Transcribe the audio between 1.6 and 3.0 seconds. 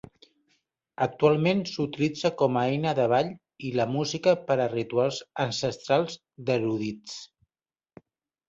s'utilitza com a eina